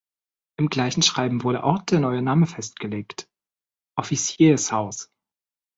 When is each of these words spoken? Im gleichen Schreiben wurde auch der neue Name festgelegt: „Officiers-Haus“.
Im 0.57 0.69
gleichen 0.69 1.03
Schreiben 1.03 1.43
wurde 1.43 1.63
auch 1.63 1.83
der 1.83 1.99
neue 1.99 2.23
Name 2.23 2.47
festgelegt: 2.47 3.29
„Officiers-Haus“. 3.95 5.11